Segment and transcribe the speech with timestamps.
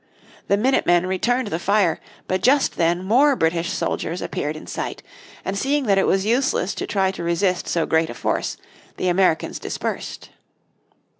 [0.47, 5.03] The minute men returned the fire, but just then more British soldiers appeared in sight.
[5.45, 8.57] And seeing that it was useless to try to resist so great a force
[8.97, 10.29] the Americans dispersed.